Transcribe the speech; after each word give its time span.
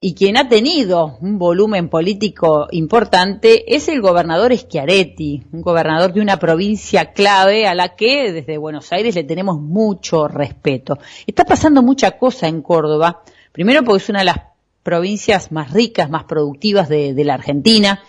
y 0.00 0.14
quien 0.14 0.36
ha 0.36 0.48
tenido 0.48 1.18
un 1.20 1.38
volumen 1.38 1.88
político 1.88 2.68
importante 2.70 3.74
es 3.74 3.88
el 3.88 4.00
gobernador 4.00 4.56
Schiaretti, 4.56 5.42
un 5.50 5.60
gobernador 5.60 6.12
de 6.12 6.20
una 6.20 6.38
provincia 6.38 7.12
clave 7.12 7.66
a 7.66 7.74
la 7.74 7.96
que 7.96 8.32
desde 8.32 8.58
Buenos 8.58 8.92
Aires 8.92 9.16
le 9.16 9.24
tenemos 9.24 9.60
mucho 9.60 10.28
respeto. 10.28 10.98
Está 11.26 11.44
pasando 11.44 11.82
mucha 11.82 12.12
cosa 12.12 12.46
en 12.46 12.62
Córdoba, 12.62 13.24
primero 13.50 13.82
porque 13.82 14.04
es 14.04 14.08
una 14.08 14.20
de 14.20 14.26
las 14.26 14.40
provincias 14.84 15.50
más 15.50 15.72
ricas, 15.72 16.08
más 16.08 16.24
productivas 16.24 16.88
de, 16.88 17.12
la 17.24 17.34
Argentina, 17.34 18.00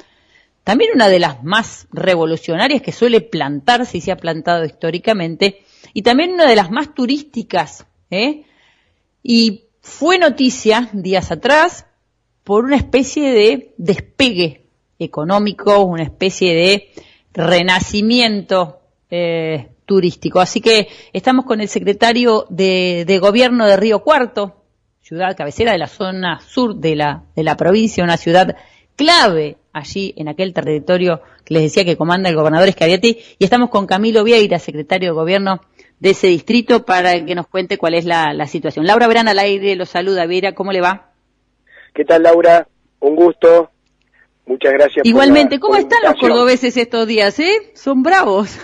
también 0.64 0.92
una 0.94 1.10
de 1.10 1.20
las 1.20 1.44
más 1.44 1.88
revolucionarias 1.92 2.84
que 2.84 2.92
suele 2.92 3.22
plantarse 3.22 3.98
y 3.98 4.02
se 4.02 4.12
ha 4.12 4.18
plantado 4.18 4.64
históricamente, 4.64 5.64
y 5.94 6.04
también 6.04 6.34
una 6.34 6.46
de 6.46 6.56
las 6.56 6.70
más 6.70 6.94
turísticas, 6.94 7.88
¿eh? 8.12 8.44
Y 9.24 9.64
fue 9.82 10.20
noticia 10.20 10.90
días 10.94 11.32
atrás 11.32 11.86
por 12.44 12.66
una 12.66 12.78
especie 12.78 13.32
de 13.32 13.74
despegue 13.78 14.66
económico, 14.98 15.84
una 15.84 16.04
especie 16.04 16.54
de 16.54 16.90
renacimiento 17.34 18.80
eh, 19.10 19.70
turístico. 19.86 20.40
Así 20.40 20.62
que 20.62 20.88
estamos 21.14 21.46
con 21.46 21.62
el 21.62 21.68
secretario 21.68 22.46
de, 22.50 23.20
Gobierno 23.22 23.66
de 23.66 23.78
Río 23.78 24.04
Cuarto, 24.04 24.64
ciudad 25.02 25.36
cabecera 25.36 25.72
de 25.72 25.78
la 25.78 25.88
zona 25.88 26.40
sur 26.42 26.76
de 26.76 26.96
la, 26.96 27.24
de 27.36 27.44
la 27.44 27.56
provincia, 27.58 28.04
una 28.04 28.18
ciudad 28.18 28.56
clave 28.96 29.58
allí 29.72 30.14
en 30.18 30.28
aquel 30.28 30.54
territorio 30.54 31.22
que 31.46 31.54
les 31.54 31.64
decía 31.64 31.86
que 31.86 31.98
comanda 31.98 32.30
el 32.30 32.36
gobernador 32.36 32.68
Escaviati, 32.68 33.18
y 33.40 33.44
estamos 33.44 33.70
con 33.70 33.88
Camilo 33.88 34.24
Vieira, 34.24 34.60
secretario 34.60 35.10
de 35.10 35.16
Gobierno 35.16 35.62
de 36.00 36.12
ese 36.12 36.28
distrito 36.28 36.86
para 36.86 37.24
que 37.26 37.36
nos 37.36 37.48
cuente 37.48 37.78
cuál 37.78 37.94
es 37.94 38.06
la, 38.06 38.46
situación. 38.48 38.86
Laura 38.86 39.08
Verán 39.08 39.28
al 39.28 39.40
aire, 39.40 39.76
lo 39.76 39.86
saluda. 39.86 40.26
Vera, 40.26 40.54
¿cómo 40.54 40.72
le 40.72 40.82
va? 40.82 41.12
¿Qué 41.94 42.06
tal, 42.06 42.24
Laura? 42.24 42.68
Un 43.00 43.16
gusto. 43.16 43.70
Muchas 44.46 44.74
gracias. 44.74 45.06
Igualmente, 45.06 45.60
¿cómo 45.60 45.76
están 45.76 46.00
los 46.04 46.16
cordobeses 46.16 46.76
estos 46.78 47.06
días, 47.06 47.40
eh? 47.40 47.72
Son 47.74 48.02
bravos. 48.02 48.58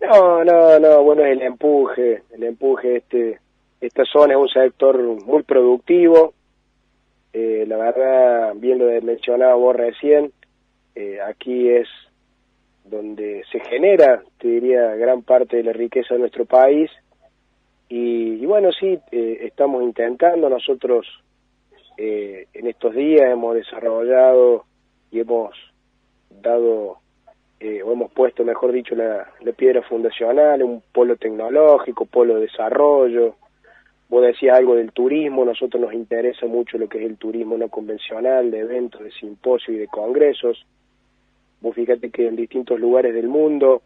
No, 0.00 0.44
no, 0.44 0.78
no, 0.78 1.02
bueno, 1.02 1.24
es 1.24 1.32
el 1.32 1.42
empuje, 1.42 2.22
el 2.30 2.44
empuje, 2.44 2.96
este, 2.98 3.40
esta 3.80 4.04
zona 4.04 4.34
es 4.34 4.40
un 4.40 4.48
sector 4.48 5.02
muy 5.02 5.42
productivo, 5.42 6.34
eh, 7.32 7.64
la 7.66 7.78
verdad, 7.78 8.52
bien 8.56 8.78
lo 8.78 8.86
mencionaba 9.02 9.54
vos 9.54 9.74
recién, 9.74 10.32
eh, 10.94 11.18
aquí 11.26 11.70
es 11.70 11.88
donde 12.88 13.44
se 13.50 13.60
genera, 13.60 14.22
te 14.38 14.48
diría, 14.48 14.94
gran 14.96 15.22
parte 15.22 15.56
de 15.56 15.64
la 15.64 15.72
riqueza 15.72 16.14
de 16.14 16.20
nuestro 16.20 16.44
país. 16.44 16.90
Y, 17.88 18.44
bueno, 18.46 18.70
sí, 18.72 18.98
eh, 19.12 19.38
estamos 19.42 19.82
intentando, 19.82 20.48
nosotros 20.48 21.06
eh, 21.96 22.46
en 22.52 22.66
estos 22.66 22.94
días 22.94 23.30
hemos 23.30 23.54
desarrollado 23.54 24.64
y 25.10 25.20
hemos 25.20 25.54
dado, 26.30 26.98
eh, 27.60 27.82
o 27.82 27.92
hemos 27.92 28.12
puesto, 28.12 28.44
mejor 28.44 28.72
dicho, 28.72 28.94
la, 28.94 29.28
piedra 29.56 29.82
fundacional, 29.82 30.62
un 30.62 30.82
polo 30.92 31.16
tecnológico, 31.16 32.06
polo 32.06 32.36
de 32.36 32.42
desarrollo. 32.42 33.36
Vos 34.08 34.24
decías 34.24 34.56
algo 34.56 34.76
del 34.76 34.92
turismo, 34.92 35.44
nosotros 35.44 35.80
nos 35.80 35.92
interesa 35.92 36.46
mucho 36.46 36.78
lo 36.78 36.88
que 36.88 36.98
es 36.98 37.04
el 37.04 37.16
turismo 37.16 37.56
no 37.56 37.68
convencional, 37.68 38.50
de 38.50 38.60
eventos, 38.60 39.02
de 39.02 39.10
simposios 39.10 39.76
y 39.76 39.78
de 39.78 39.88
congresos 39.88 40.64
Vos 41.60 41.74
fíjate 41.74 42.10
que 42.10 42.26
en 42.26 42.36
distintos 42.36 42.78
lugares 42.78 43.14
del 43.14 43.28
mundo, 43.28 43.82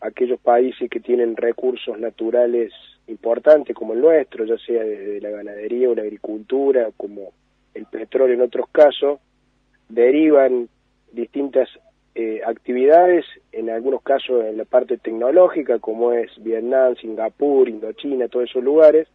aquellos 0.00 0.40
países 0.40 0.88
que 0.90 1.00
tienen 1.00 1.36
recursos 1.36 1.98
naturales 1.98 2.72
importantes 3.06 3.74
como 3.74 3.92
el 3.92 4.00
nuestro, 4.00 4.44
ya 4.44 4.56
sea 4.58 4.82
desde 4.82 5.20
la 5.20 5.30
ganadería 5.30 5.90
o 5.90 5.94
la 5.94 6.02
agricultura, 6.02 6.90
como 6.96 7.32
el 7.74 7.86
petróleo 7.86 8.34
en 8.34 8.42
otros 8.42 8.66
casos, 8.70 9.20
derivan 9.88 10.68
distintas 11.12 11.68
eh, 12.14 12.40
actividades, 12.46 13.24
en 13.52 13.70
algunos 13.70 14.02
casos 14.02 14.44
en 14.44 14.56
la 14.56 14.64
parte 14.64 14.98
tecnológica, 14.98 15.78
como 15.78 16.12
es 16.12 16.30
Vietnam, 16.42 16.96
Singapur, 16.96 17.68
Indochina, 17.68 18.28
todos 18.28 18.50
esos 18.50 18.64
lugares, 18.64 19.08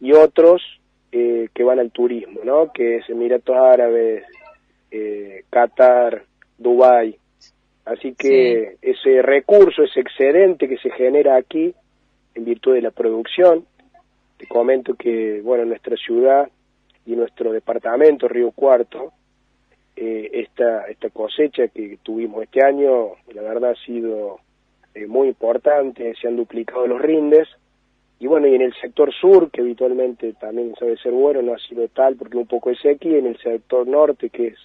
y 0.00 0.12
otros 0.12 0.62
eh, 1.12 1.48
que 1.54 1.64
van 1.64 1.78
al 1.78 1.90
turismo, 1.90 2.40
¿no? 2.44 2.72
que 2.72 2.96
es 2.96 3.08
Emiratos 3.08 3.56
Árabes, 3.56 4.24
eh, 4.90 5.44
Qatar, 5.50 6.24
Dubái. 6.58 7.16
Así 7.84 8.14
que 8.14 8.76
ese 8.80 9.20
recurso, 9.22 9.82
ese 9.82 10.00
excedente 10.00 10.68
que 10.68 10.78
se 10.78 10.90
genera 10.90 11.36
aquí 11.36 11.74
en 12.34 12.44
virtud 12.44 12.74
de 12.74 12.82
la 12.82 12.90
producción, 12.90 13.66
te 14.38 14.46
comento 14.46 14.94
que, 14.94 15.40
bueno, 15.42 15.64
nuestra 15.66 15.96
ciudad 15.96 16.48
y 17.06 17.14
nuestro 17.14 17.52
departamento, 17.52 18.26
Río 18.26 18.52
Cuarto, 18.52 19.12
eh, 19.96 20.30
esta, 20.32 20.86
esta 20.86 21.10
cosecha 21.10 21.68
que 21.68 21.98
tuvimos 22.02 22.42
este 22.42 22.64
año, 22.64 23.12
la 23.32 23.42
verdad 23.42 23.72
ha 23.72 23.84
sido 23.84 24.40
eh, 24.94 25.06
muy 25.06 25.28
importante, 25.28 26.14
se 26.20 26.26
han 26.26 26.36
duplicado 26.36 26.86
los 26.86 27.00
rindes, 27.00 27.48
y 28.18 28.26
bueno, 28.26 28.46
y 28.46 28.54
en 28.54 28.62
el 28.62 28.74
sector 28.74 29.12
sur, 29.12 29.50
que 29.50 29.60
habitualmente 29.60 30.32
también 30.34 30.74
sabe 30.76 30.96
ser 30.96 31.12
bueno, 31.12 31.42
no 31.42 31.52
ha 31.52 31.58
sido 31.58 31.86
tal 31.88 32.16
porque 32.16 32.38
un 32.38 32.46
poco 32.46 32.70
es 32.70 32.84
aquí, 32.86 33.14
en 33.14 33.26
el 33.26 33.36
sector 33.38 33.86
norte, 33.86 34.30
que 34.30 34.48
es 34.48 34.58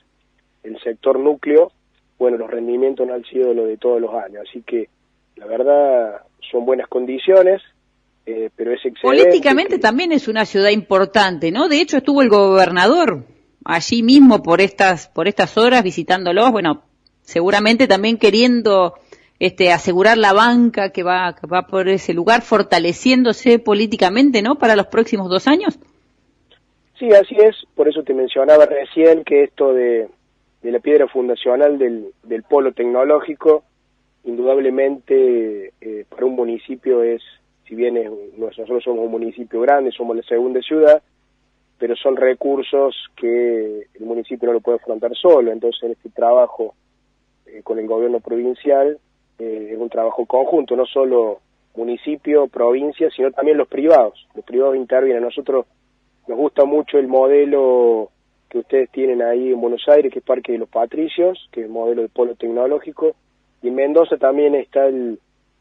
el 0.63 0.79
sector 0.79 1.19
núcleo, 1.19 1.71
bueno, 2.19 2.37
los 2.37 2.51
rendimientos 2.51 3.07
no 3.07 3.13
han 3.13 3.23
sido 3.23 3.53
lo 3.53 3.65
de 3.65 3.77
todos 3.77 4.01
los 4.01 4.13
años, 4.13 4.45
así 4.47 4.61
que 4.61 4.89
la 5.37 5.45
verdad 5.45 6.21
son 6.51 6.65
buenas 6.65 6.87
condiciones, 6.89 7.61
eh, 8.25 8.49
pero 8.55 8.73
es 8.73 8.85
excelente. 8.85 9.23
Políticamente 9.23 9.79
también 9.79 10.11
es 10.11 10.27
una 10.27 10.45
ciudad 10.45 10.69
importante, 10.69 11.51
¿no? 11.51 11.69
De 11.69 11.79
hecho 11.79 11.97
estuvo 11.97 12.21
el 12.21 12.29
gobernador 12.29 13.23
allí 13.63 14.03
mismo 14.03 14.43
por 14.43 14.59
estas 14.59 15.07
por 15.07 15.27
estas 15.27 15.57
horas 15.57 15.81
visitándolos, 15.81 16.51
bueno, 16.51 16.83
seguramente 17.21 17.87
también 17.87 18.17
queriendo 18.17 18.95
este 19.39 19.71
asegurar 19.71 20.17
la 20.17 20.33
banca 20.33 20.89
que 20.89 21.03
va 21.03 21.33
que 21.39 21.47
va 21.47 21.67
por 21.67 21.87
ese 21.87 22.13
lugar, 22.13 22.41
fortaleciéndose 22.41 23.59
políticamente, 23.59 24.41
¿no? 24.41 24.55
Para 24.55 24.75
los 24.75 24.87
próximos 24.87 25.29
dos 25.29 25.47
años. 25.47 25.79
Sí, 26.99 27.07
así 27.13 27.35
es. 27.37 27.55
Por 27.75 27.87
eso 27.87 28.03
te 28.03 28.13
mencionaba 28.13 28.65
recién 28.65 29.23
que 29.23 29.43
esto 29.43 29.73
de 29.73 30.09
de 30.61 30.71
la 30.71 30.79
piedra 30.79 31.07
fundacional 31.07 31.77
del, 31.77 32.11
del 32.23 32.43
polo 32.43 32.73
tecnológico, 32.73 33.63
indudablemente 34.23 35.73
eh, 35.79 36.05
para 36.09 36.25
un 36.25 36.35
municipio 36.35 37.03
es, 37.03 37.21
si 37.67 37.75
bien 37.75 37.97
nosotros 38.37 38.83
somos 38.83 39.05
un 39.05 39.11
municipio 39.11 39.61
grande, 39.61 39.91
somos 39.91 40.15
la 40.15 40.23
segunda 40.23 40.61
ciudad, 40.61 41.01
pero 41.77 41.95
son 41.95 42.17
recursos 42.17 42.95
que 43.15 43.87
el 43.93 44.05
municipio 44.05 44.47
no 44.47 44.53
lo 44.53 44.61
puede 44.61 44.79
afrontar 44.79 45.15
solo, 45.15 45.51
entonces 45.51 45.81
en 45.83 45.91
este 45.91 46.09
trabajo 46.09 46.75
eh, 47.45 47.61
con 47.63 47.79
el 47.79 47.87
gobierno 47.87 48.19
provincial 48.19 48.99
eh, 49.39 49.69
es 49.71 49.79
un 49.79 49.89
trabajo 49.89 50.25
conjunto, 50.25 50.75
no 50.75 50.85
solo 50.85 51.39
municipio, 51.75 52.47
provincia, 52.47 53.09
sino 53.15 53.31
también 53.31 53.57
los 53.57 53.69
privados, 53.69 54.27
los 54.35 54.43
privados 54.43 54.75
intervienen, 54.75 55.23
a 55.23 55.27
nosotros 55.27 55.65
nos 56.27 56.37
gusta 56.37 56.65
mucho 56.65 56.99
el 56.99 57.07
modelo 57.07 58.11
que 58.49 58.59
ustedes 58.59 58.89
tienen 58.91 59.21
ahí 59.21 59.51
en 59.51 59.61
Buenos 59.61 59.87
Aires, 59.87 60.11
que 60.11 60.19
es 60.19 60.25
Parque 60.25 60.53
de 60.53 60.57
los 60.57 60.69
Patricios, 60.69 61.49
que 61.51 61.61
es 61.61 61.69
modelo 61.69 62.01
de 62.01 62.09
polo 62.09 62.35
tecnológico, 62.35 63.15
y 63.61 63.67
en 63.67 63.75
Mendoza 63.75 64.17
también 64.17 64.55
está 64.55 64.85
el, 64.87 65.19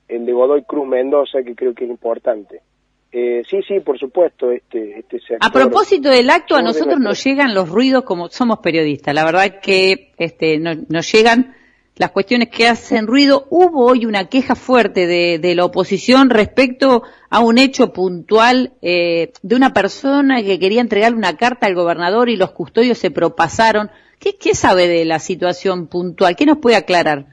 el 0.08 0.26
de 0.26 0.32
Godoy 0.32 0.62
Cruz 0.62 0.86
Mendoza, 0.86 1.42
que 1.42 1.54
creo 1.54 1.74
que 1.74 1.84
es 1.84 1.90
importante. 1.90 2.62
Eh, 3.10 3.42
sí, 3.48 3.60
sí, 3.66 3.80
por 3.80 3.98
supuesto, 3.98 4.50
este, 4.50 4.98
este 4.98 5.18
A 5.40 5.50
propósito 5.50 6.10
del 6.10 6.28
acto, 6.28 6.56
a 6.56 6.62
nosotros 6.62 7.00
nos 7.00 7.22
llegan 7.24 7.54
los 7.54 7.68
ruidos 7.68 8.04
como 8.04 8.28
somos 8.28 8.58
periodistas. 8.58 9.14
La 9.14 9.24
verdad 9.24 9.60
que 9.62 10.12
este, 10.18 10.58
nos 10.58 11.12
llegan 11.12 11.54
las 11.98 12.12
cuestiones 12.12 12.48
que 12.48 12.66
hacen 12.66 13.06
ruido. 13.06 13.46
Hubo 13.50 13.86
hoy 13.86 14.06
una 14.06 14.28
queja 14.28 14.54
fuerte 14.54 15.06
de, 15.06 15.54
la 15.54 15.64
oposición 15.64 16.30
respecto 16.30 17.02
a 17.28 17.40
un 17.40 17.58
hecho 17.58 17.92
puntual 17.92 18.72
eh, 18.80 19.32
de 19.42 19.56
una 19.56 19.72
persona 19.72 20.42
que 20.42 20.58
quería 20.58 20.80
entregarle 20.80 21.18
una 21.18 21.36
carta 21.36 21.66
al 21.66 21.74
gobernador 21.74 22.28
y 22.28 22.36
los 22.36 22.52
custodios 22.52 22.98
se 22.98 23.10
propasaron. 23.10 23.90
¿Qué, 24.18 24.54
sabe 24.54 24.88
de 24.88 25.04
la 25.04 25.18
situación 25.18 25.88
puntual? 25.88 26.36
¿Qué 26.36 26.46
nos 26.46 26.58
puede 26.58 26.76
aclarar? 26.76 27.26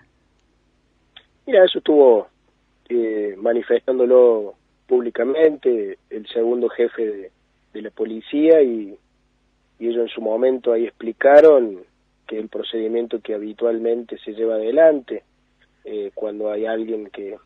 Mira, 1.45 1.63
eso 1.65 1.79
estuvo 1.79 2.27
eh, 2.89 3.35
manifestándolo 3.37 4.55
públicamente 4.87 5.97
el 6.09 6.27
segundo 6.27 6.69
jefe 6.69 7.31
de, 7.73 7.81
la 7.81 7.89
policía 7.89 8.61
y 8.61 8.97
ellos 9.79 9.97
en 9.97 10.07
su 10.07 10.21
momento 10.21 10.71
ahí 10.71 10.85
explicaron 10.85 11.83
que 12.27 12.37
el 12.37 12.49
procedimiento 12.49 13.19
que 13.21 13.33
habitualmente 13.33 14.17
se 14.17 14.33
lleva 14.33 14.55
adelante 14.55 15.23
eh, 15.83 16.11
cuando 16.13 16.51
hay 16.51 16.65
alguien 16.65 17.09
que, 17.11 17.37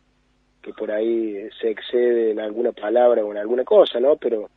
que 0.62 0.72
por 0.72 0.90
ahí 0.90 1.48
se 1.60 1.70
excede 1.70 2.30
en 2.30 2.40
alguna 2.40 2.72
palabra 2.72 3.24
o 3.24 3.32
en 3.32 3.38
alguna 3.38 3.64
cosa, 3.64 4.00
¿no? 4.00 4.16
Pero, 4.16 4.48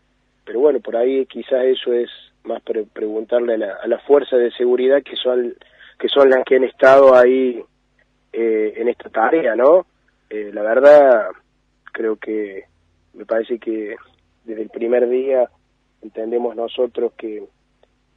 pero 0.46 0.60
bueno, 0.60 0.80
por 0.80 0.96
ahí 0.96 1.26
quizás 1.26 1.64
eso 1.66 1.94
es 1.94 2.10
más 2.44 2.62
preguntarle 2.62 3.54
a 3.54 3.58
la, 3.58 3.74
a 3.82 3.88
la 3.88 4.00
fuerza 4.00 4.38
de 4.38 4.52
seguridad 4.52 5.02
que 5.04 5.16
son, 5.16 5.56
que 5.98 6.08
son 6.10 6.30
las 6.30 6.44
que 6.46 6.58
han 6.58 6.66
estado 6.66 7.16
ahí 7.16 7.64
eh, 8.32 8.74
en 8.78 8.90
esta 8.90 9.10
tarea, 9.10 9.56
¿no? 9.56 9.86
Eh, 10.30 10.52
la 10.54 10.64
verdad, 10.64 11.28
creo 11.92 12.16
que 12.16 12.64
me 13.14 13.26
parece 13.26 13.60
que 13.60 13.96
desde 14.44 14.64
el 14.64 14.70
primer 14.70 15.08
día 15.08 15.50
entendemos 16.02 16.56
nosotros 16.56 17.14
que 17.18 17.44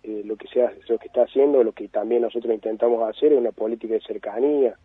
eh, 0.07 0.23
lo 0.25 0.37
que 0.37 0.47
se 0.47 0.63
hace, 0.63 0.79
lo 0.89 0.99
que 0.99 1.09
está 1.09 1.23
haciendo, 1.23 1.65
lo 1.65 1.73
que 1.73 1.89
también 1.89 2.23
nosotros 2.23 2.55
intentamos 2.55 3.03
hacer 3.09 3.33
es 3.33 3.39
una 3.39 3.51
política 3.51 3.95
de 3.95 4.01
cercanía, 4.01 4.77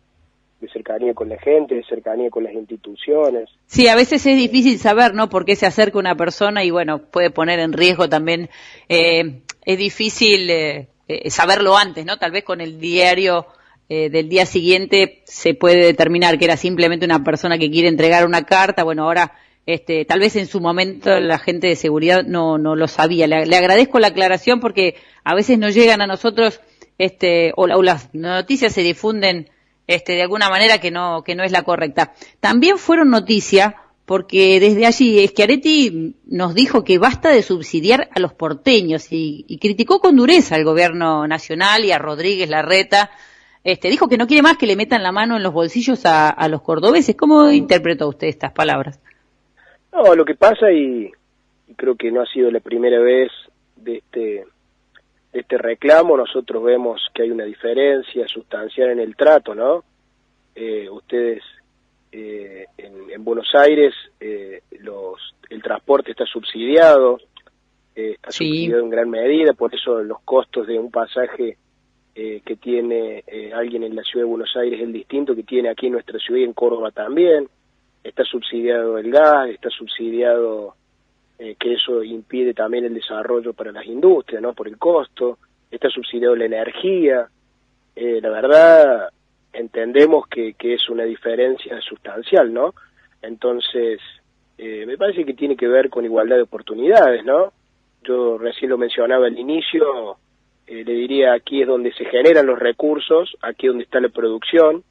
de 0.60 0.68
cercanía 0.68 1.14
con 1.14 1.28
la 1.28 1.38
gente, 1.38 1.74
de 1.76 1.84
cercanía 1.84 2.28
con 2.28 2.44
las 2.44 2.54
instituciones. 2.54 3.48
Sí, 3.66 3.88
a 3.88 3.94
veces 3.94 4.26
es 4.26 4.36
difícil 4.36 4.78
saber, 4.78 5.14
¿no? 5.14 5.28
Por 5.28 5.44
qué 5.44 5.54
se 5.54 5.66
acerca 5.66 5.98
una 5.98 6.16
persona 6.16 6.64
y 6.64 6.70
bueno, 6.70 6.98
puede 6.98 7.30
poner 7.30 7.60
en 7.60 7.72
riesgo 7.72 8.08
también, 8.08 8.48
eh, 8.88 9.42
es 9.64 9.78
difícil 9.78 10.50
eh, 10.50 10.88
eh, 11.06 11.30
saberlo 11.30 11.76
antes, 11.76 12.04
¿no? 12.04 12.16
Tal 12.16 12.32
vez 12.32 12.42
con 12.44 12.60
el 12.60 12.80
diario 12.80 13.46
del 13.88 14.30
día 14.30 14.46
siguiente 14.46 15.20
se 15.26 15.52
puede 15.52 15.84
determinar 15.84 16.38
que 16.38 16.46
era 16.46 16.56
simplemente 16.56 17.04
una 17.04 17.22
persona 17.22 17.58
que 17.58 17.70
quiere 17.70 17.88
entregar 17.88 18.24
una 18.24 18.46
carta, 18.46 18.84
bueno, 18.84 19.04
ahora 19.04 19.34
este, 19.66 20.04
tal 20.04 20.20
vez 20.20 20.36
en 20.36 20.46
su 20.46 20.60
momento 20.60 21.18
la 21.20 21.38
gente 21.38 21.68
de 21.68 21.76
seguridad 21.76 22.24
no, 22.24 22.58
no 22.58 22.76
lo 22.76 22.88
sabía. 22.88 23.26
Le, 23.26 23.56
agradezco 23.56 23.98
la 23.98 24.08
aclaración 24.08 24.60
porque 24.60 24.96
a 25.24 25.34
veces 25.34 25.58
nos 25.58 25.74
llegan 25.74 26.00
a 26.00 26.06
nosotros, 26.06 26.60
este, 26.98 27.52
o, 27.56 27.64
o 27.64 27.82
las 27.82 28.14
noticias 28.14 28.72
se 28.72 28.82
difunden 28.82 29.50
este, 29.86 30.12
de 30.12 30.22
alguna 30.22 30.48
manera 30.48 30.78
que 30.78 30.90
no, 30.90 31.22
que 31.24 31.34
no 31.34 31.44
es 31.44 31.52
la 31.52 31.62
correcta. 31.62 32.12
También 32.40 32.78
fueron 32.78 33.10
noticia 33.10 33.76
porque 34.04 34.58
desde 34.60 34.86
allí 34.86 35.26
Schiaretti 35.26 36.16
nos 36.26 36.54
dijo 36.54 36.84
que 36.84 36.98
basta 36.98 37.30
de 37.30 37.42
subsidiar 37.42 38.08
a 38.14 38.20
los 38.20 38.32
porteños 38.32 39.06
y, 39.10 39.58
criticó 39.60 40.00
con 40.00 40.16
dureza 40.16 40.56
al 40.56 40.64
gobierno 40.64 41.26
nacional 41.26 41.84
y 41.84 41.92
a 41.92 41.98
Rodríguez 41.98 42.48
Larreta. 42.48 43.10
Este, 43.64 43.90
dijo 43.90 44.08
que 44.08 44.18
no 44.18 44.26
quiere 44.26 44.42
más 44.42 44.56
que 44.56 44.66
le 44.66 44.74
metan 44.74 45.04
la 45.04 45.12
mano 45.12 45.36
en 45.36 45.42
los 45.42 45.52
bolsillos 45.52 46.00
a, 46.04 46.48
los 46.48 46.62
cordobeses. 46.62 47.14
¿Cómo 47.16 47.50
interpretó 47.50 48.08
usted 48.08 48.26
estas 48.26 48.52
palabras? 48.52 48.98
No, 49.92 50.14
lo 50.14 50.24
que 50.24 50.34
pasa 50.34 50.72
y, 50.72 51.10
y 51.68 51.74
creo 51.74 51.96
que 51.96 52.10
no 52.10 52.22
ha 52.22 52.26
sido 52.26 52.50
la 52.50 52.60
primera 52.60 52.98
vez 53.00 53.30
de 53.76 53.98
este 53.98 54.46
este 55.32 55.56
reclamo 55.56 56.16
nosotros 56.16 56.62
vemos 56.62 57.00
que 57.14 57.22
hay 57.22 57.30
una 57.30 57.44
diferencia 57.44 58.28
sustancial 58.28 58.90
en 58.90 59.00
el 59.00 59.16
trato, 59.16 59.54
¿no? 59.54 59.82
Eh, 60.54 60.88
ustedes 60.90 61.42
eh, 62.12 62.66
en, 62.76 63.24
Buenos 63.24 63.54
Aires 63.54 63.94
eh, 64.20 64.62
los, 64.80 65.18
el 65.48 65.62
transporte 65.62 66.10
está 66.10 66.26
subsidiado, 66.26 67.18
está 67.94 68.30
subsidiado 68.30 68.82
en 68.82 68.90
gran 68.90 69.08
medida, 69.08 69.54
por 69.54 69.74
eso 69.74 70.02
los 70.02 70.20
costos 70.22 70.66
de 70.66 70.78
un 70.78 70.90
pasaje 70.90 71.56
que 72.14 72.56
tiene 72.56 73.24
alguien 73.54 73.84
en 73.84 73.96
la 73.96 74.02
ciudad 74.02 74.26
de 74.26 74.30
Buenos 74.30 74.54
Aires 74.56 74.78
es 74.78 74.84
el 74.84 74.92
distinto 74.92 75.34
que 75.34 75.44
tiene 75.44 75.70
aquí 75.70 75.86
en 75.86 75.92
nuestra 75.92 76.18
ciudad 76.18 76.40
y 76.40 76.44
en 76.44 76.52
Córdoba 76.52 76.90
también. 76.90 77.48
Está 78.02 78.24
subsidiado 78.24 78.98
el 78.98 79.10
gas, 79.10 79.48
está 79.50 79.70
subsidiado 79.70 80.74
eh, 81.38 81.56
que 81.58 81.74
eso 81.74 82.04
impide 82.04 82.54
también 82.54 82.84
el 82.84 82.94
desarrollo 82.94 83.52
para 83.52 83.72
las 83.72 83.84
industrias, 83.84 84.40
¿no? 84.40 84.52
Por 84.52 84.68
el 84.68 84.78
costo, 84.78 85.38
está 85.70 85.88
subsidiado 85.88 86.36
la 86.36 86.44
energía. 86.44 87.28
Eh, 87.96 88.20
la 88.22 88.28
verdad, 88.28 89.08
entendemos 89.52 90.28
que, 90.28 90.54
que 90.54 90.74
es 90.74 90.88
una 90.88 91.02
diferencia 91.02 91.80
sustancial, 91.80 92.52
¿no? 92.54 92.74
Entonces, 93.22 94.00
eh, 94.56 94.84
me 94.86 94.96
parece 94.96 95.24
que 95.24 95.34
tiene 95.34 95.56
que 95.56 95.66
ver 95.66 95.90
con 95.90 96.04
igualdad 96.04 96.36
de 96.36 96.42
oportunidades, 96.42 97.24
¿no? 97.24 97.52
Yo 98.04 98.38
recién 98.38 98.70
lo 98.70 98.78
mencionaba 98.78 99.26
al 99.26 99.36
inicio, 99.36 100.16
le 100.66 100.84
diría 100.84 101.32
aquí 101.34 101.62
es 101.62 101.66
donde 101.66 101.92
se 101.92 102.04
generan 102.04 102.46
los 102.46 102.58
recursos, 102.58 103.36
aquí 103.42 103.66
es 103.66 103.72
donde 103.72 103.84
está 103.84 104.00
la 104.00 104.08
producción, 104.10 104.84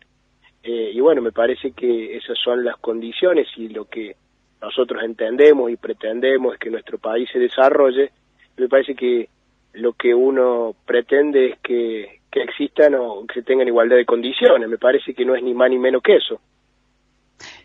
y 0.63 0.99
bueno, 0.99 1.21
me 1.21 1.31
parece 1.31 1.71
que 1.71 2.15
esas 2.15 2.37
son 2.37 2.63
las 2.63 2.77
condiciones 2.77 3.47
y 3.57 3.69
lo 3.69 3.85
que 3.85 4.15
nosotros 4.61 5.01
entendemos 5.03 5.71
y 5.71 5.75
pretendemos 5.75 6.57
que 6.57 6.69
nuestro 6.69 6.99
país 6.99 7.29
se 7.31 7.39
desarrolle, 7.39 8.11
me 8.57 8.67
parece 8.67 8.95
que 8.95 9.27
lo 9.73 9.93
que 9.93 10.13
uno 10.13 10.75
pretende 10.85 11.51
es 11.51 11.59
que, 11.59 12.19
que 12.31 12.43
existan 12.43 12.95
o 12.95 13.25
que 13.25 13.35
se 13.35 13.43
tengan 13.43 13.67
igualdad 13.67 13.95
de 13.95 14.05
condiciones. 14.05 14.69
Me 14.69 14.77
parece 14.77 15.13
que 15.13 15.25
no 15.25 15.35
es 15.35 15.43
ni 15.43 15.53
más 15.53 15.69
ni 15.69 15.79
menos 15.79 16.03
que 16.03 16.17
eso. 16.17 16.39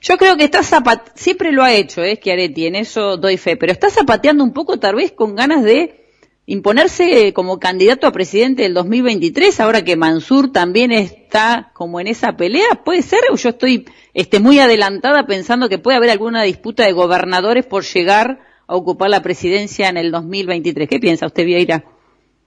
Yo 0.01 0.17
creo 0.17 0.37
que 0.37 0.45
está 0.45 0.63
zapat 0.63 1.11
siempre 1.15 1.53
lo 1.53 1.63
ha 1.63 1.75
hecho, 1.75 2.03
es 2.03 2.19
que 2.19 2.33
Areti, 2.33 2.67
en 2.67 2.77
eso 2.77 3.17
doy 3.17 3.37
fe, 3.37 3.57
pero 3.57 3.73
está 3.73 3.91
zapateando 3.91 4.43
un 4.43 4.55
poco 4.55 4.79
tal 4.79 4.95
vez 4.95 5.13
con 5.13 5.35
ganas 5.35 5.63
de 5.65 6.06
imponerse 6.47 7.33
como 7.33 7.59
candidato 7.59 8.07
a 8.07 8.13
presidente 8.13 8.63
del 8.63 8.75
2023, 8.75 9.61
ahora 9.61 9.83
que 9.83 9.97
Mansur 9.97 10.53
también 10.53 10.93
está 10.93 11.71
como 11.75 12.01
en 12.01 12.07
esa 12.07 12.37
pelea, 12.37 12.83
¿puede 12.85 13.03
ser? 13.03 13.21
¿O 13.33 13.37
yo 13.37 13.51
estoy 13.51 13.85
este, 14.15 14.39
muy 14.39 14.61
adelantada 14.61 15.27
pensando 15.27 15.69
que 15.69 15.79
puede 15.79 15.97
haber 15.97 16.11
alguna 16.11 16.43
disputa 16.45 16.85
de 16.87 16.93
gobernadores 16.93 17.67
por 17.67 17.83
llegar 17.83 18.39
a 18.69 18.77
ocupar 18.77 19.11
la 19.11 19.23
presidencia 19.23 19.89
en 19.89 19.97
el 19.97 20.13
2023? 20.13 20.89
¿Qué 20.89 21.01
piensa 21.01 21.27
usted, 21.27 21.45
Vieira? 21.45 21.83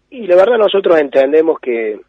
Y 0.10 0.26
la 0.26 0.38
verdad 0.38 0.58
nosotros 0.58 0.98
entendemos 0.98 1.60
que, 1.60 2.00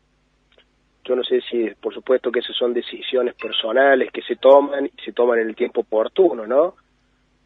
yo 1.04 1.16
no 1.16 1.24
sé 1.24 1.40
si, 1.50 1.70
por 1.80 1.92
supuesto 1.92 2.30
que 2.30 2.38
esas 2.38 2.56
son 2.56 2.72
decisiones 2.72 3.34
personales 3.34 4.10
que 4.12 4.22
se 4.22 4.36
toman 4.36 4.86
y 4.86 5.04
se 5.04 5.12
toman 5.12 5.40
en 5.40 5.48
el 5.48 5.56
tiempo 5.56 5.80
oportuno, 5.80 6.46
¿no? 6.46 6.76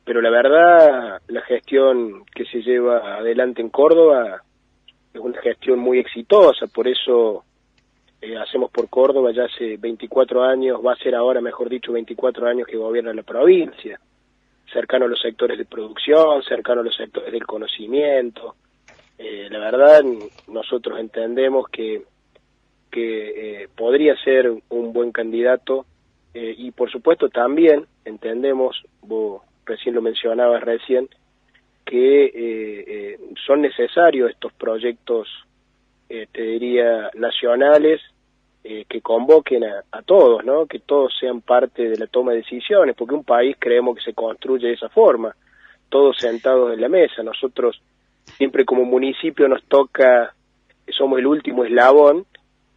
Pero 0.05 0.21
la 0.21 0.31
verdad 0.31 1.21
la 1.29 1.41
gestión 1.43 2.25
que 2.27 2.45
se 2.45 2.63
lleva 2.63 3.17
adelante 3.17 3.63
en 3.63 3.71
Córdoba 3.71 4.43
es 5.13 5.21
una 5.21 5.41
gestión 5.41 5.79
muy 5.79 5.99
exitosa, 5.99 6.67
por 6.67 6.87
eso 6.89 7.45
eh, 8.21 8.37
hacemos 8.37 8.71
por 8.71 8.89
Córdoba 8.89 9.33
ya 9.33 9.45
hace 9.45 9.77
24 9.77 10.43
años, 10.43 10.81
va 10.85 10.93
a 10.93 10.97
ser 10.97 11.15
ahora 11.15 11.41
mejor 11.41 11.69
dicho 11.69 11.93
24 11.93 12.47
años 12.47 12.67
que 12.67 12.77
gobierna 12.77 13.15
la 13.15 13.23
provincia, 13.23 13.99
cercano 14.73 15.07
a 15.07 15.09
los 15.09 15.21
sectores 15.21 15.57
de 15.57 15.65
producción, 15.65 16.43
cercano 16.43 16.83
a 16.83 16.85
los 16.85 16.97
sectores 16.97 17.33
del 17.33 17.47
conocimiento. 17.47 18.57
Eh, 19.17 19.49
la 19.51 19.59
verdad 19.59 20.03
nosotros 20.49 20.99
entendemos 20.99 21.69
que, 21.69 22.03
que 22.91 23.63
eh, 23.63 23.69
podría 23.75 24.17
ser 24.17 24.53
un 24.69 24.93
buen 24.93 25.13
candidato 25.13 25.87
y 26.37 26.73
por 26.73 26.91
supuesto 26.91 27.29
también 27.29 27.87
entendemos, 28.05 28.83
vos 29.03 29.43
recién 29.67 29.95
lo 29.95 30.03
mencionabas 30.03 30.63
recién, 30.63 31.09
que 31.85 32.25
eh, 32.25 32.33
eh, 32.35 33.19
son 33.47 33.63
necesarios 33.63 34.31
estos 34.31 34.53
proyectos, 34.55 35.29
eh, 36.09 36.27
te 36.33 36.43
diría, 36.43 37.11
nacionales, 37.15 38.01
que 38.89 39.03
convoquen 39.03 39.63
a, 39.63 40.03
todos, 40.07 40.43
¿no? 40.43 40.65
Que 40.65 40.79
todos 40.79 41.13
sean 41.21 41.43
parte 41.43 41.87
de 41.87 41.99
la 41.99 42.07
toma 42.07 42.33
de 42.33 42.39
decisiones, 42.39 42.97
porque 42.97 43.15
un 43.15 43.23
país 43.23 43.57
creemos 43.59 43.95
que 43.95 44.03
se 44.03 44.15
construye 44.15 44.69
de 44.69 44.73
esa 44.73 44.89
forma, 44.89 45.37
todos 45.91 46.17
sentados 46.17 46.73
en 46.73 46.81
la 46.81 46.89
mesa. 46.89 47.23
Nosotros 47.23 47.83
siempre 48.39 48.65
como 48.65 48.87
municipio 48.87 49.47
nos 49.49 49.63
toca, 49.65 50.35
somos 50.89 51.19
el 51.19 51.27
último 51.27 51.67
eslabón, 51.67 52.25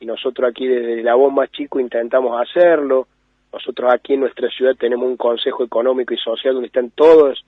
y 0.02 0.06
nosotros 0.06 0.50
aquí 0.50 0.68
desde 0.68 0.92
el 0.92 1.00
eslabón 1.00 1.36
más 1.36 1.50
chico 1.52 1.80
intentamos 1.80 2.38
hacerlo, 2.42 3.08
nosotros 3.52 3.92
aquí 3.94 4.14
en 4.14 4.22
nuestra 4.22 4.50
ciudad 4.50 4.76
tenemos 4.78 5.08
un 5.08 5.18
Consejo 5.18 5.64
Económico 5.64 6.14
y 6.14 6.18
Social 6.18 6.54
donde 6.54 6.68
están 6.68 6.92
todas 6.92 7.40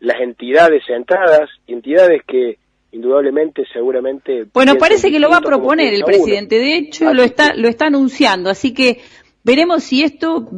las 0.00 0.20
entidades 0.20 0.84
sentadas, 0.86 1.48
entidades 1.66 2.22
que 2.26 2.58
indudablemente 2.92 3.64
seguramente 3.72 4.46
bueno 4.52 4.76
parece 4.76 5.10
que 5.10 5.18
lo 5.18 5.28
va 5.28 5.38
a 5.38 5.40
proponer 5.40 5.92
el 5.94 6.04
presidente. 6.04 6.58
De 6.58 6.76
hecho 6.76 7.12
lo 7.12 7.22
está 7.22 7.54
lo 7.54 7.68
está 7.68 7.86
anunciando. 7.86 8.50
Así 8.50 8.72
que 8.72 9.00
veremos 9.42 9.84
si 9.84 10.02
esto 10.02 10.48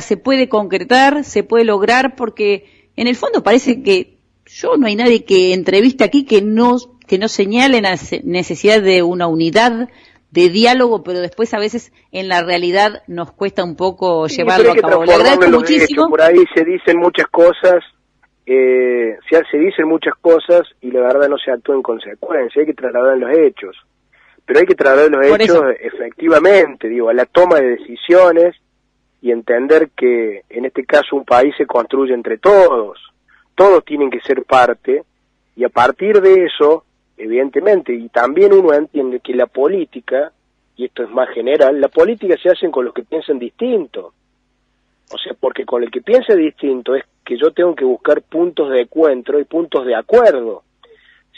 se 0.00 0.16
puede 0.16 0.48
concretar 0.48 1.24
se 1.24 1.42
puede 1.42 1.64
lograr 1.64 2.16
porque 2.16 2.88
en 2.96 3.08
el 3.08 3.16
fondo 3.16 3.42
parece 3.42 3.82
que 3.82 4.18
yo 4.46 4.76
no 4.76 4.86
hay 4.86 4.96
nadie 4.96 5.24
que 5.24 5.52
entreviste 5.52 6.04
aquí 6.04 6.24
que 6.24 6.42
no 6.42 6.76
que 7.06 7.18
no 7.18 7.28
señale 7.28 7.82
la 7.82 7.98
necesidad 8.22 8.80
de 8.80 9.02
una 9.02 9.26
unidad 9.26 9.88
de 10.32 10.48
diálogo, 10.48 11.02
pero 11.02 11.20
después 11.20 11.52
a 11.52 11.58
veces 11.58 11.92
en 12.10 12.28
la 12.28 12.42
realidad 12.42 13.02
nos 13.06 13.32
cuesta 13.32 13.62
un 13.62 13.76
poco 13.76 14.26
llevarlo 14.26 14.72
a 14.72 14.76
cabo. 14.76 15.04
Le 15.04 15.12
agradezco 15.12 15.50
muchísimo. 15.50 16.08
Por 16.08 16.22
ahí 16.22 16.42
se 16.54 16.64
dicen 16.64 16.98
muchas 16.98 17.26
cosas, 17.26 17.84
eh, 18.46 19.18
se, 19.30 19.42
se 19.50 19.58
dicen 19.58 19.86
muchas 19.86 20.14
cosas 20.20 20.62
y 20.80 20.90
la 20.90 21.00
verdad 21.00 21.28
no 21.28 21.36
se 21.36 21.50
actúa 21.50 21.76
en 21.76 21.82
consecuencia, 21.82 22.60
hay 22.60 22.66
que 22.66 22.74
trasladar 22.74 23.18
los 23.18 23.30
hechos. 23.30 23.76
Pero 24.46 24.58
hay 24.58 24.66
que 24.66 24.74
trasladar 24.74 25.10
los 25.10 25.26
hechos 25.26 25.62
efectivamente, 25.78 26.88
digo, 26.88 27.10
a 27.10 27.14
la 27.14 27.26
toma 27.26 27.60
de 27.60 27.76
decisiones 27.76 28.56
y 29.20 29.30
entender 29.30 29.90
que 29.94 30.42
en 30.48 30.64
este 30.64 30.84
caso 30.84 31.14
un 31.14 31.26
país 31.26 31.54
se 31.58 31.66
construye 31.66 32.14
entre 32.14 32.38
todos, 32.38 32.98
todos 33.54 33.84
tienen 33.84 34.10
que 34.10 34.20
ser 34.20 34.44
parte 34.44 35.04
y 35.54 35.64
a 35.64 35.68
partir 35.68 36.22
de 36.22 36.46
eso 36.46 36.84
evidentemente, 37.16 37.94
y 37.94 38.08
también 38.08 38.52
uno 38.52 38.72
entiende 38.72 39.20
que 39.20 39.34
la 39.34 39.46
política, 39.46 40.32
y 40.76 40.86
esto 40.86 41.02
es 41.02 41.10
más 41.10 41.28
general, 41.30 41.80
la 41.80 41.88
política 41.88 42.36
se 42.42 42.50
hace 42.50 42.70
con 42.70 42.84
los 42.84 42.94
que 42.94 43.02
piensan 43.02 43.38
distinto. 43.38 44.12
O 45.12 45.18
sea, 45.18 45.34
porque 45.38 45.64
con 45.64 45.82
el 45.82 45.90
que 45.90 46.00
piensa 46.00 46.34
distinto 46.34 46.94
es 46.94 47.04
que 47.24 47.36
yo 47.38 47.52
tengo 47.52 47.74
que 47.74 47.84
buscar 47.84 48.22
puntos 48.22 48.70
de 48.70 48.82
encuentro 48.82 49.38
y 49.38 49.44
puntos 49.44 49.86
de 49.86 49.94
acuerdo. 49.94 50.62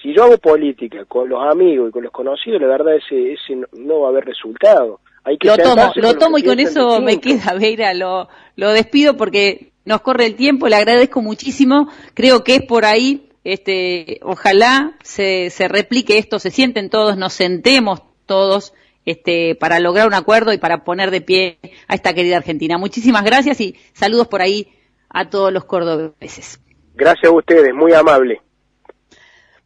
Si 0.00 0.14
yo 0.14 0.24
hago 0.24 0.38
política 0.38 1.04
con 1.06 1.28
los 1.28 1.42
amigos 1.42 1.88
y 1.88 1.92
con 1.92 2.02
los 2.04 2.12
conocidos, 2.12 2.60
la 2.60 2.68
verdad 2.68 2.96
ese, 2.96 3.32
ese 3.32 3.56
no, 3.72 4.00
va 4.00 4.08
a 4.08 4.10
haber 4.10 4.24
resultado. 4.26 5.00
Hay 5.24 5.38
que 5.38 5.48
lo 5.48 5.56
tomo, 5.56 5.92
lo 5.96 6.14
tomo 6.14 6.38
y 6.38 6.42
con 6.42 6.60
eso 6.60 7.00
me 7.00 7.18
queda, 7.18 7.54
Veira, 7.58 7.94
lo, 7.94 8.28
lo 8.56 8.70
despido 8.70 9.16
porque 9.16 9.72
nos 9.84 10.02
corre 10.02 10.26
el 10.26 10.36
tiempo, 10.36 10.68
le 10.68 10.76
agradezco 10.76 11.22
muchísimo, 11.22 11.88
creo 12.12 12.44
que 12.44 12.56
es 12.56 12.62
por 12.62 12.84
ahí 12.84 13.30
este, 13.44 14.18
ojalá 14.22 14.96
se, 15.02 15.50
se 15.50 15.68
replique 15.68 16.18
esto, 16.18 16.38
se 16.38 16.50
sienten 16.50 16.90
todos, 16.90 17.16
nos 17.16 17.34
sentemos 17.34 18.02
todos 18.26 18.72
este, 19.04 19.54
para 19.54 19.80
lograr 19.80 20.06
un 20.06 20.14
acuerdo 20.14 20.52
y 20.52 20.58
para 20.58 20.84
poner 20.84 21.10
de 21.10 21.20
pie 21.20 21.58
a 21.86 21.94
esta 21.94 22.14
querida 22.14 22.38
Argentina. 22.38 22.78
Muchísimas 22.78 23.24
gracias 23.24 23.60
y 23.60 23.76
saludos 23.92 24.28
por 24.28 24.40
ahí 24.42 24.72
a 25.10 25.28
todos 25.28 25.52
los 25.52 25.64
cordobeses. 25.64 26.60
Gracias 26.94 27.30
a 27.30 27.34
ustedes, 27.34 27.74
muy 27.74 27.92
amable. 27.92 28.40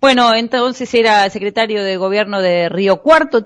Bueno, 0.00 0.32
entonces 0.34 0.92
era 0.94 1.28
secretario 1.28 1.82
de 1.82 1.96
gobierno 1.96 2.40
de 2.40 2.68
Río 2.68 3.02
Cuarto. 3.02 3.44